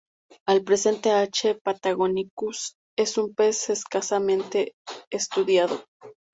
Al 0.47 0.63
presente 0.63 1.11
"H. 1.11 1.59
patagonicus" 1.63 2.73
es 2.97 3.19
un 3.19 3.35
pez 3.35 3.69
escasamente 3.69 4.73
estudiado. 5.11 5.85